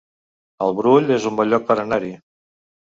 El 0.67 0.73
Brull 0.79 1.15
es 1.19 1.29
un 1.33 1.39
bon 1.43 1.53
lloc 1.53 1.71
per 1.71 1.81
anar-hi 1.87 2.13